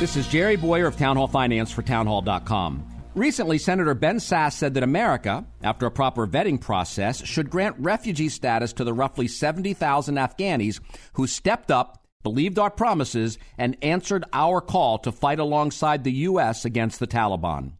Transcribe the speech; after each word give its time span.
This 0.00 0.16
is 0.16 0.26
Jerry 0.26 0.56
Bowyer 0.56 0.88
of 0.88 0.96
Town 0.96 1.16
Hall 1.16 1.28
Finance 1.28 1.70
for 1.70 1.82
townhall.com. 1.82 2.84
Recently, 3.14 3.58
Senator 3.58 3.94
Ben 3.94 4.16
Sasse 4.16 4.54
said 4.54 4.74
that 4.74 4.82
America, 4.82 5.46
after 5.62 5.86
a 5.86 5.90
proper 5.90 6.26
vetting 6.26 6.60
process, 6.60 7.24
should 7.24 7.48
grant 7.48 7.76
refugee 7.78 8.28
status 8.28 8.72
to 8.72 8.82
the 8.82 8.92
roughly 8.92 9.28
70,000 9.28 10.16
Afghanis 10.16 10.80
who 11.12 11.28
stepped 11.28 11.70
up, 11.70 12.04
believed 12.24 12.58
our 12.58 12.70
promises, 12.70 13.38
and 13.56 13.76
answered 13.82 14.24
our 14.32 14.60
call 14.60 14.98
to 14.98 15.12
fight 15.12 15.38
alongside 15.38 16.02
the 16.02 16.12
U.S. 16.12 16.64
against 16.64 16.98
the 16.98 17.06
Taliban. 17.06 17.74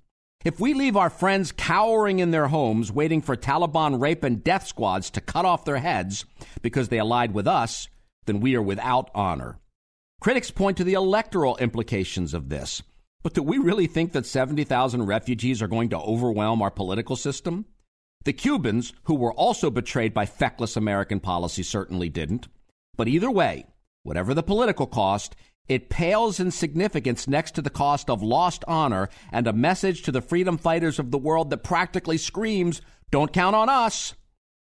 If 0.44 0.60
we 0.60 0.72
leave 0.72 0.96
our 0.96 1.10
friends 1.10 1.50
cowering 1.50 2.20
in 2.20 2.30
their 2.30 2.46
homes, 2.46 2.92
waiting 2.92 3.22
for 3.22 3.36
Taliban 3.36 4.00
rape 4.00 4.22
and 4.22 4.44
death 4.44 4.68
squads 4.68 5.10
to 5.10 5.20
cut 5.20 5.44
off 5.44 5.64
their 5.64 5.78
heads 5.78 6.24
because 6.62 6.90
they 6.90 7.00
allied 7.00 7.34
with 7.34 7.48
us, 7.48 7.88
then 8.26 8.38
we 8.38 8.54
are 8.54 8.62
without 8.62 9.10
honor. 9.16 9.58
Critics 10.24 10.50
point 10.50 10.78
to 10.78 10.84
the 10.84 10.94
electoral 10.94 11.58
implications 11.58 12.32
of 12.32 12.48
this. 12.48 12.82
But 13.22 13.34
do 13.34 13.42
we 13.42 13.58
really 13.58 13.86
think 13.86 14.12
that 14.12 14.24
70,000 14.24 15.04
refugees 15.04 15.60
are 15.60 15.68
going 15.68 15.90
to 15.90 15.98
overwhelm 15.98 16.62
our 16.62 16.70
political 16.70 17.14
system? 17.14 17.66
The 18.24 18.32
Cubans, 18.32 18.94
who 19.02 19.16
were 19.16 19.34
also 19.34 19.70
betrayed 19.70 20.14
by 20.14 20.24
feckless 20.24 20.78
American 20.78 21.20
policy, 21.20 21.62
certainly 21.62 22.08
didn't. 22.08 22.48
But 22.96 23.06
either 23.06 23.30
way, 23.30 23.66
whatever 24.02 24.32
the 24.32 24.42
political 24.42 24.86
cost, 24.86 25.36
it 25.68 25.90
pales 25.90 26.40
in 26.40 26.50
significance 26.50 27.28
next 27.28 27.50
to 27.56 27.60
the 27.60 27.68
cost 27.68 28.08
of 28.08 28.22
lost 28.22 28.64
honor 28.66 29.10
and 29.30 29.46
a 29.46 29.52
message 29.52 30.00
to 30.04 30.10
the 30.10 30.22
freedom 30.22 30.56
fighters 30.56 30.98
of 30.98 31.10
the 31.10 31.18
world 31.18 31.50
that 31.50 31.58
practically 31.58 32.16
screams, 32.16 32.80
don't 33.10 33.34
count 33.34 33.54
on 33.54 33.68
us. 33.68 34.14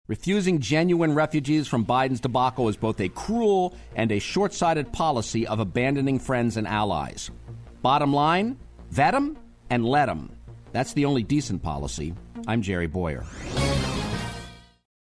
Refusing 0.09 0.59
genuine 0.59 1.13
refugees 1.13 1.67
from 1.67 1.85
Biden's 1.85 2.19
debacle 2.19 2.67
is 2.67 2.75
both 2.75 2.99
a 2.99 3.09
cruel 3.09 3.75
and 3.95 4.11
a 4.11 4.17
short 4.17 4.55
sighted 4.55 4.91
policy 4.91 5.45
of 5.45 5.59
abandoning 5.59 6.17
friends 6.17 6.57
and 6.57 6.67
allies. 6.67 7.29
Bottom 7.83 8.11
line 8.11 8.57
vet 8.89 9.11
them 9.11 9.37
and 9.69 9.85
let 9.85 10.07
them. 10.07 10.35
That's 10.71 10.93
the 10.93 11.05
only 11.05 11.21
decent 11.21 11.61
policy. 11.61 12.15
I'm 12.47 12.63
Jerry 12.63 12.87
Bowyer. 12.87 13.23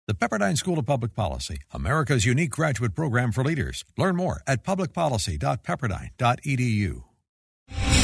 The 0.06 0.14
Pepperdine 0.14 0.56
School 0.56 0.78
of 0.78 0.86
Public 0.86 1.17
Policy, 1.17 1.56
America's 1.73 2.25
unique 2.25 2.50
graduate 2.50 2.95
program 2.95 3.33
for 3.33 3.42
leaders. 3.42 3.84
Learn 3.98 4.14
more 4.14 4.41
at 4.47 4.62
publicpolicy.pepperdine.edu. 4.62 7.03